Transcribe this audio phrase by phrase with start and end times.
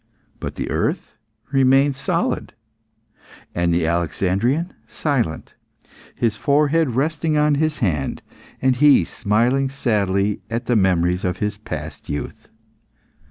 [0.39, 1.13] But the earth
[1.51, 2.53] remained solid,
[3.53, 5.53] and the Alexandrian silent,
[6.15, 8.23] his forehead resting on his hand,
[8.63, 12.47] and he smiling sadly at the memories of his past youth.